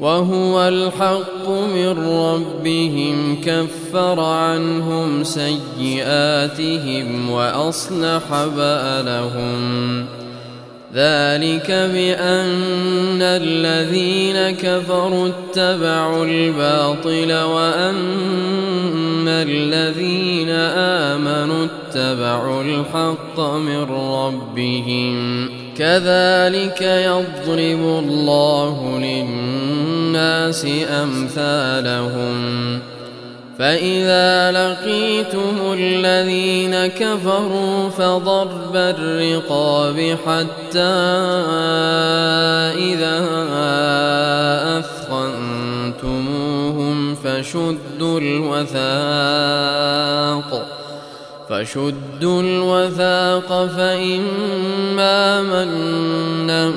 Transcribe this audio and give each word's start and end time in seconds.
وهو 0.00 0.68
الحق 0.68 1.48
من 1.48 2.08
ربهم 2.08 3.40
كفر 3.44 4.20
عنهم 4.20 5.24
سيئاتهم 5.24 7.06
وأصلح 7.30 8.44
بالهم. 8.56 10.06
ذلك 10.94 11.70
بأن 11.70 13.22
الذين 13.22 14.56
كفروا 14.56 15.28
اتبعوا 15.28 16.24
الباطل 16.24 17.32
وأن 17.32 19.28
الذين 19.28 20.50
آمنوا 21.10 21.64
اتبعوا 21.88 22.62
الحق 22.62 23.40
من 23.40 23.82
ربهم 23.90 25.48
كذلك 25.78 26.82
يضرب 26.82 28.04
الله 28.04 28.98
للناس 28.98 30.66
أمثالهم 30.90 32.78
فإذا 33.58 34.52
لقيتم 34.52 35.72
الذين 35.78 36.86
كفروا 36.86 37.88
فضرب 37.88 38.76
الرقاب 38.76 40.16
حتى 40.26 40.80
إذا 42.78 43.24
أثخنتموهم 44.78 46.18
فشدوا 47.14 48.20
الوثاق 48.20 48.88
فشدوا 51.48 52.42
الوثاق 52.42 53.66
فإما 53.66 55.42
منا 55.42 56.72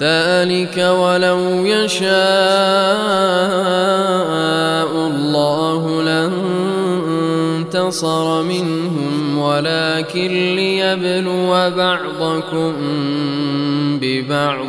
ذلك 0.00 0.78
ولو 0.78 1.66
يشاء 1.66 2.10
الله 4.94 6.02
لانتصر 7.90 8.42
منهم 8.42 9.38
ولكن 9.38 10.54
ليبلو 10.56 11.70
بعضكم 11.76 12.72
ببعض 14.02 14.66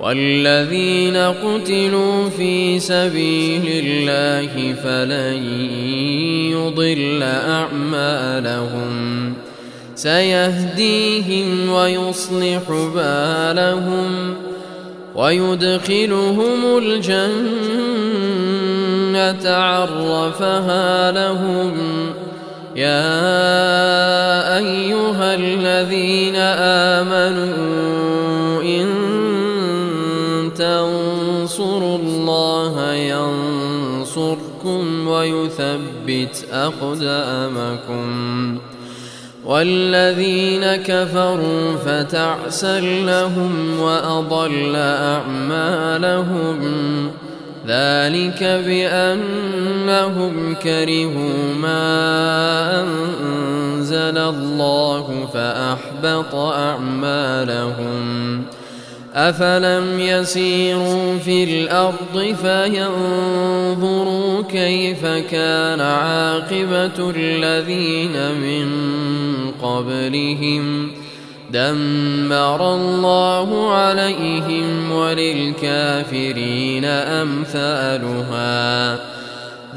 والذين 0.00 1.16
قتلوا 1.16 2.28
في 2.28 2.80
سبيل 2.80 3.62
الله 3.66 4.74
فلن 4.74 5.42
يضل 6.52 7.22
أعمالهم 7.22 8.92
سيهديهم 9.94 11.68
ويصلح 11.68 12.62
بالهم 12.94 14.34
ويدخلهم 15.14 16.78
الجنة 16.78 18.35
عرفها 19.46 21.12
لهم. 21.12 21.72
يا 22.76 24.58
أيها 24.58 25.34
الذين 25.34 26.36
آمنوا 26.96 28.62
إن 28.62 28.86
تنصروا 30.54 31.98
الله 31.98 32.92
ينصركم 32.92 35.08
ويثبت 35.08 36.44
أقدامكم. 36.52 38.06
والذين 39.44 40.76
كفروا 40.76 41.76
فتعسا 41.86 42.80
لهم 42.80 43.80
وأضل 43.80 44.76
أعمالهم. 44.76 46.60
ذلك 47.66 48.42
بأنهم 48.66 50.54
كرهوا 50.62 51.54
ما 51.60 52.80
أنزل 52.80 54.18
الله 54.18 55.28
فأحبط 55.34 56.34
أعمالهم. 56.34 57.96
أفلم 59.14 60.00
يسيروا 60.00 61.18
في 61.18 61.44
الأرض 61.44 62.34
فينظروا 62.42 64.42
كيف 64.42 65.06
كان 65.06 65.80
عاقبة 65.80 67.12
الذين 67.16 68.12
من 68.40 68.68
قبلهم. 69.62 70.90
دمر 71.50 72.74
الله 72.74 73.72
عليهم 73.72 74.92
وللكافرين 74.92 76.84
أمثالها. 76.84 78.94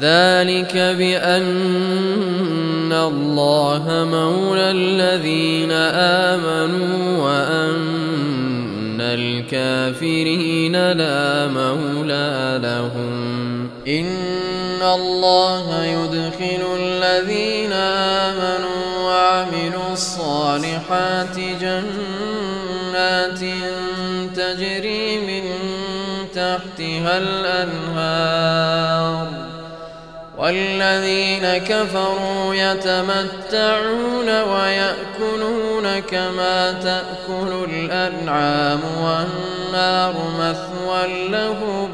ذلك 0.00 0.76
بأن 0.98 2.92
الله 2.92 4.08
مولى 4.12 4.70
الذين 4.70 5.72
آمنوا 6.32 7.18
وأن 7.18 9.00
الكافرين 9.00 10.92
لا 10.92 11.48
مولى 11.48 12.60
لهم. 12.62 13.70
إن 13.88 14.82
الله 14.82 15.84
يدخل 15.84 16.62
الذين 16.80 17.72
آمنوا 17.72 18.89
وعملوا 19.40 19.92
الصالحات 19.92 21.38
جنات 21.60 23.40
تجري 24.36 25.20
من 25.20 25.44
تحتها 26.34 27.18
الأنهار 27.18 28.70
والذين 30.38 31.58
كفروا 31.58 32.54
يتمتعون 32.54 34.42
ويأكلون 34.42 35.98
كما 35.98 36.72
تأكل 36.72 37.64
الأنعام 37.70 38.80
والنار 39.02 40.14
مثوى 40.38 41.28
لهم 41.28 41.90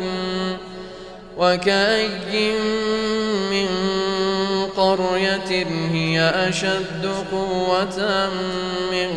وكأي 1.37 2.53
من 3.51 3.69
قرية 4.77 5.67
هي 5.93 6.21
أشد 6.49 7.11
قوة 7.33 8.29
من 8.93 9.11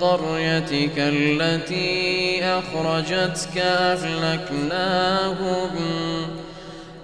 قريتك 0.00 0.98
التي 0.98 2.44
أخرجتك 2.44 3.58
أهلكناهم 3.58 5.00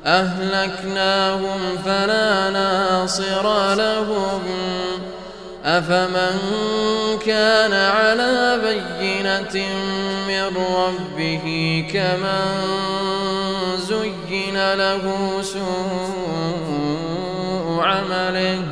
أهلكناهم 0.06 1.60
فلا 1.84 2.50
ناصر 2.50 3.74
لهم. 3.74 4.42
أفمن 5.64 6.38
كان 7.26 7.72
على 7.72 8.60
بينة 8.64 9.66
من 10.28 10.56
ربه 10.56 11.46
كمن 11.92 12.72
زين 13.78 14.74
له 14.74 15.02
سوء 15.42 16.21
عمله 17.82 18.62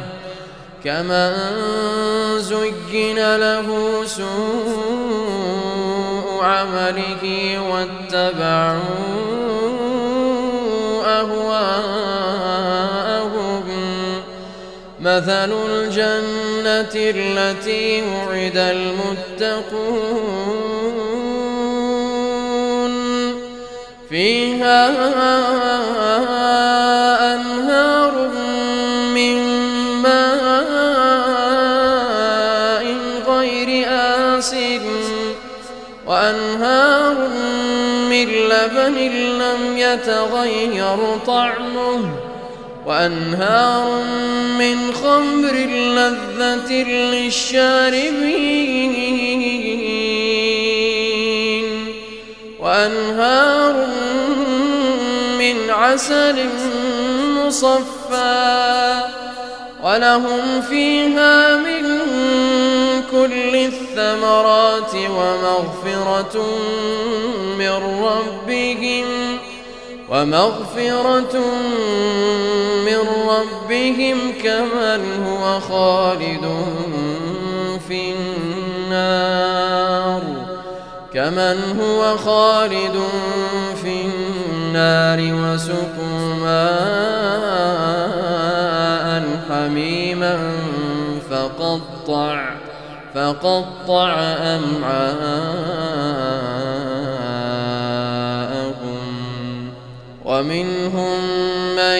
كمن 0.85 1.33
زين 2.39 3.37
له 3.37 3.67
سوء 4.05 5.51
عمله 6.43 7.59
واتبعوا 7.71 8.81
أهواءهم 11.21 12.51
مثل 15.01 15.53
الجنة 15.69 16.95
التي 16.95 18.03
وعد 18.03 18.57
المتقون 18.57 20.11
فيها 24.09 24.91
يتغير 40.91 41.19
طعمه 41.27 42.03
وأنهار 42.87 44.05
من 44.59 44.93
خمر 44.93 45.53
لذة 45.69 46.73
للشاربين 46.83 48.11
وأنهار 52.61 53.87
من 55.39 55.71
عسل 55.71 56.49
مصفى 57.37 59.01
ولهم 59.85 60.61
فيها 60.61 61.57
من 61.57 62.01
كل 63.11 63.57
الثمرات 63.57 64.95
ومغفرة 64.95 66.45
من 67.59 68.03
ربهم 68.03 69.39
ومغفرة 70.11 71.37
من 72.87 73.01
ربهم 73.29 74.19
كمن 74.43 75.03
هو 75.27 75.45
خالد 75.61 76.47
في 77.89 78.13
النار. 78.13 80.23
كمن 81.15 81.59
هو 81.81 82.17
خالد 82.17 82.97
في 83.83 83.95
النار 84.07 85.21
وسقوا 85.35 86.35
ماء 86.41 87.71
حميما 89.49 90.37
فقطع 91.31 92.37
فقطع 93.15 94.11
أمعاءهم 94.59 96.30
ومنهم 100.31 101.21
من 101.77 101.99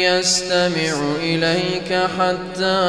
يستمع 0.00 0.94
إليك 1.20 1.92
حتى 2.18 2.80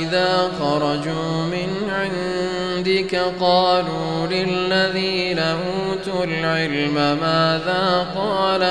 إذا 0.00 0.50
خرجوا 0.60 1.42
من 1.42 1.70
عندك 1.90 3.20
قالوا 3.40 4.26
للذين 4.26 5.38
أوتوا 5.38 6.24
العلم 6.24 6.94
ماذا 6.94 8.06
قال 8.16 8.62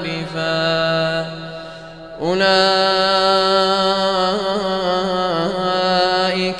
آلفا 0.00 1.20
أولئك 2.20 2.48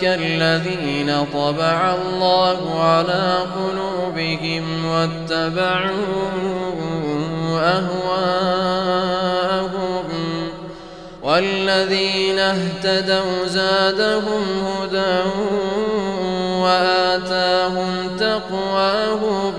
الذين 0.04 1.26
طبع 1.34 1.94
الله 1.94 2.80
على 2.84 3.38
قلوبهم 3.56 4.84
واتبعوا 4.84 6.57
أهواءهم 7.76 9.58
والذين 11.22 12.38
اهتدوا 12.38 13.46
زادهم 13.46 14.42
هدى 14.66 15.22
وآتاهم 16.62 18.16
تقواهم 18.18 19.54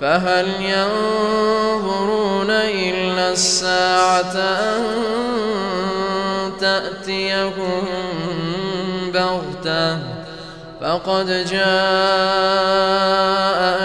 فهل 0.00 0.46
ينظرون 0.60 2.50
إلا 2.50 3.30
الساعة 3.32 4.36
أن 4.36 4.82
تأتيهم 6.60 7.84
بغتة 9.14 9.98
فقد 10.80 11.46
جاء 11.50 12.84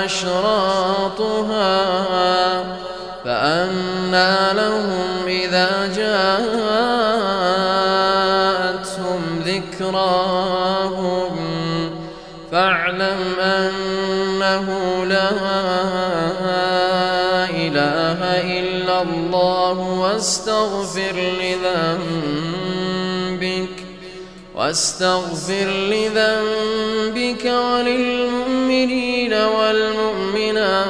أشراطها 0.05 1.79
فأنى 3.49 4.53
لهم 4.53 5.27
إذا 5.27 5.93
جاءتهم 5.95 6.41
ذكراهم 9.45 11.33
فاعلم 12.51 13.39
أنه 13.39 14.65
لا 15.05 15.29
إله 17.49 18.19
إلا 18.59 19.01
الله 19.01 19.79
واستغفر 19.79 21.15
لذنبك 21.41 22.65
واستغفر 24.55 25.67
لذنبك 25.89 27.45
وللمؤمنين 27.45 29.33
والمؤمنات 29.33 30.89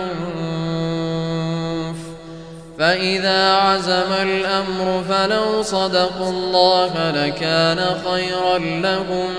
فإذا 2.81 3.53
عزم 3.53 4.11
الأمر 4.21 5.03
فلو 5.09 5.61
صدقوا 5.61 6.29
الله 6.29 7.11
لكان 7.11 7.85
خيرا 8.05 8.57
لهم 8.57 9.29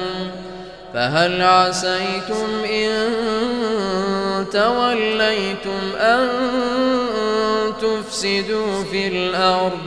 فهل 0.94 1.42
عسيتم 1.42 2.64
إن 2.72 2.90
توليتم 4.52 5.96
أن 5.96 6.28
تفسدوا 7.80 8.84
في 8.90 9.08
الأرض 9.08 9.78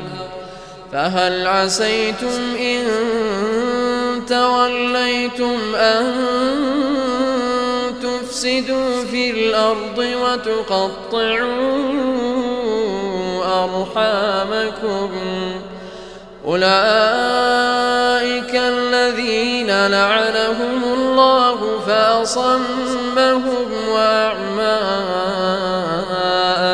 فهل 0.91 1.47
عسيتم 1.47 2.55
إن 2.59 2.85
توليتم 4.27 5.75
أن 5.75 6.13
تفسدوا 8.01 9.05
في 9.11 9.31
الأرض 9.31 9.97
وتقطعوا 9.97 11.85
أرحامكم 13.65 15.09
أولئك 16.45 16.65
الذين 18.55 19.87
لعنهم 19.87 20.83
الله 20.93 21.79
فأصمهم 21.87 23.71
وأعمى 23.89 24.79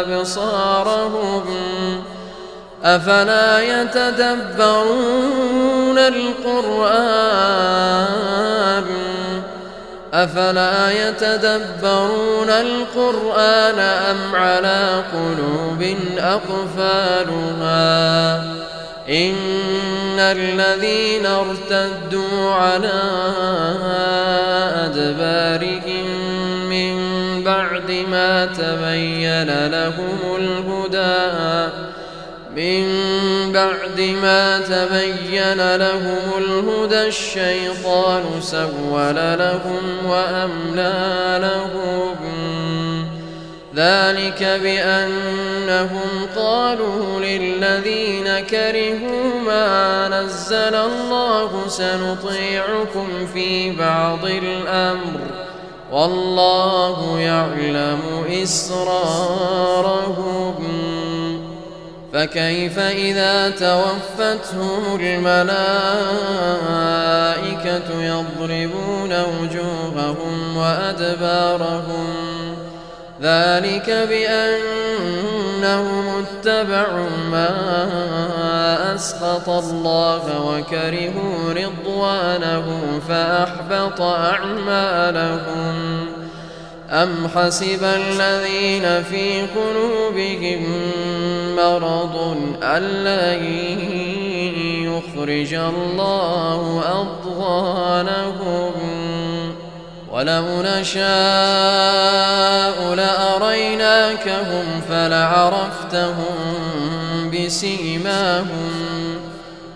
أبصارهم 0.01 1.43
أفلا 2.83 3.59
يتدبرون 3.81 5.31
القرآن 5.97 7.51
أفلا 10.13 10.91
يتدبرون 10.91 12.49
القرآن 12.49 13.79
أم 13.79 14.35
على 14.35 15.03
قلوب 15.13 15.95
أقفالها؟ 16.17 17.81
إن 19.09 20.19
الذين 20.19 21.25
ارتدوا 21.25 22.53
على 22.53 23.01
أدبارهم 24.85 26.05
من 26.69 26.97
بعد 27.43 27.91
ما 28.11 28.45
تبين 28.45 29.67
لهم 29.67 30.19
الهدى 30.35 31.90
من 32.55 32.85
بعد 33.51 34.01
ما 34.21 34.59
تبين 34.59 35.75
لهم 35.75 36.17
الهدى 36.37 37.07
الشيطان 37.07 38.23
سول 38.41 39.15
لهم 39.15 39.83
وأملى 40.05 41.39
لهم. 41.41 42.15
ذلك 43.75 44.43
بأنهم 44.63 46.09
قالوا 46.35 47.19
للذين 47.19 48.39
كرهوا 48.39 49.39
ما 49.45 50.07
نزل 50.07 50.75
الله 50.75 51.67
سنطيعكم 51.67 53.07
في 53.33 53.71
بعض 53.71 54.25
الأمر. 54.25 55.19
والله 55.91 57.19
يعلم 57.19 57.99
إسرارهم. 58.43 59.31
فكيف 62.13 62.79
إذا 62.79 63.49
توفتهم 63.49 64.99
الملائكة 64.99 65.61
يضربون 68.01 69.13
وجوههم 69.23 70.57
وأدبارهم 70.57 72.31
ذلك 73.21 73.89
بأنهم 74.09 75.05
اتبعوا 76.23 77.09
ما 77.31 77.49
أسخط 78.95 79.49
الله 79.49 80.45
وكرهوا 80.45 81.53
رضوانه 81.53 82.65
فأحبط 83.07 84.01
أعمالهم 84.01 85.75
أم 86.91 87.27
حسب 87.35 87.83
الذين 87.83 89.03
في 89.03 89.41
قلوبهم 89.41 90.63
مرض 91.55 92.37
أن 92.63 92.81
لن 92.81 93.43
يخرج 94.83 95.53
الله 95.53 96.83
أضغانهم 97.01 98.71
ولو 100.11 100.45
نشاء 100.61 101.05
لأريناكهم 102.95 104.81
فلعرفتهم 104.89 106.35
بسيماهم 107.33 108.71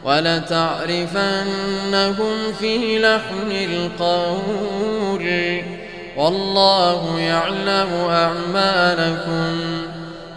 ولتعرفنهم 0.04 1.46
في 2.60 3.00
لحن 3.00 3.52
القول 3.52 5.26
والله 6.18 7.20
يعلم 7.20 7.90
أعمالكم 8.10 9.58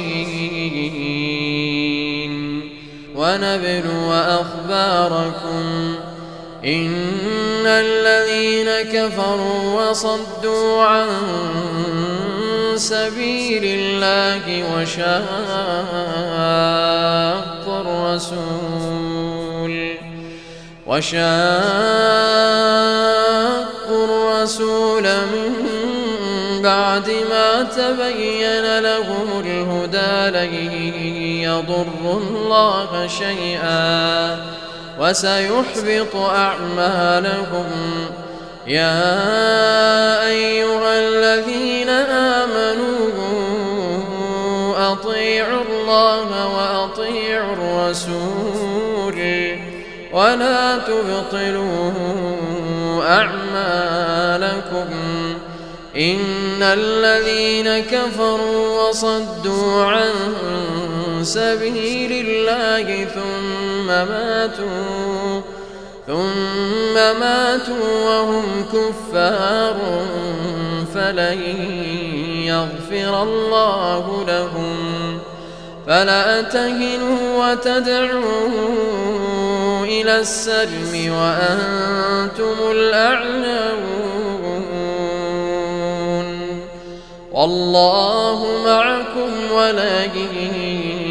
ونبلو 3.16 4.12
أخباركم. 4.12 5.94
إن 6.64 7.66
الذين 7.66 8.70
كفروا 8.92 9.90
وصدوا 9.90 10.82
عن 10.82 11.06
سبيل 12.76 13.64
الله 13.64 14.64
وشاقوا 14.74 15.16
الرسول 17.80 19.76
وشاقوا 20.86 21.26
الرسول 24.04 25.02
من 25.02 25.52
بعد 26.62 27.10
ما 27.30 27.62
تبين 27.62 28.78
لهم 28.78 29.42
الهدى 29.44 30.38
لن 30.38 30.54
يضروا 31.42 32.20
الله 32.20 33.06
شيئا 33.06 34.36
وسيحبط 35.00 36.16
أعمالهم 36.16 37.66
يا 38.66 40.26
أيها 40.26 40.98
الذين 40.98 41.88
آمنوا 41.88 42.96
أطيعوا 44.92 45.62
الله 45.70 46.28
وأطيعوا 46.56 47.52
الرسول 47.52 49.18
ولا 50.12 50.78
تبطلوا 50.78 51.92
أعمالكم. 53.02 54.88
إن 55.96 56.62
الذين 56.62 57.84
كفروا 57.84 58.88
وصدوا 58.88 59.84
عن 59.84 60.10
سبيل 61.22 62.26
الله 62.26 63.04
ثم 63.04 63.86
ماتوا 63.86 65.15
ثم 66.06 66.94
ماتوا 66.94 68.04
وهم 68.04 68.64
كفار 68.72 69.76
فلن 70.94 71.40
يغفر 72.46 73.22
الله 73.22 74.24
لهم 74.28 74.76
فلا 75.86 76.42
تهنوا 76.42 77.50
وتدعوا 77.50 78.48
إلى 79.84 80.18
السلم 80.20 81.12
وأنتم 81.12 82.70
الأعلون 82.70 83.86
والله 87.32 88.46
معكم 88.64 89.52
ولن 89.52 90.10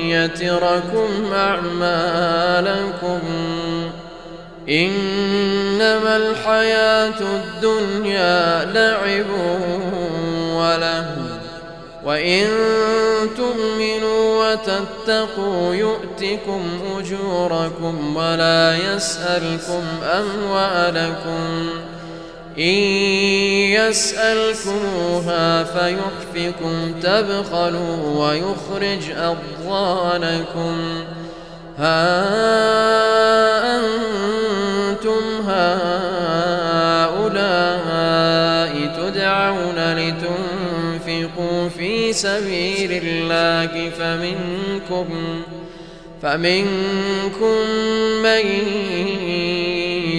يتركم 0.06 1.34
أعمالكم 1.34 3.20
إنما 4.69 6.17
الحياة 6.17 7.19
الدنيا 7.22 8.65
لعب 8.65 9.29
وله. 10.55 11.15
وإن 12.05 12.48
تؤمنوا 13.38 14.53
وتتقوا 14.53 15.75
يؤتكم 15.75 16.62
أجوركم 16.98 18.15
ولا 18.15 18.77
يسألكم 18.77 19.84
أموالكم 20.03 21.69
إن 22.57 22.77
يسألكموها 23.89 25.63
فيحفكم 25.63 26.93
تبخلوا 27.03 27.98
ويخرج 28.17 29.12
أضغانكم. 29.17 31.03
ها 31.77 32.15
أنتم 33.75 35.24
هؤلاء 35.48 36.75
تدعون 38.98 39.94
لتنفقوا 39.94 41.70
في 41.70 42.13
سبيل 42.13 42.91
الله 43.03 43.89
فمنكم 43.89 45.08
فمنكم 46.22 47.55
من 48.24 48.46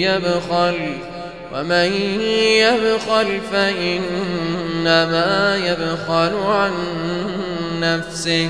يبخل 0.01 0.77
ومن 1.53 1.91
يبخل 2.61 3.41
فإنما 3.51 5.31
يبخل 5.57 6.33
عن 6.35 6.71
نفسه 7.81 8.49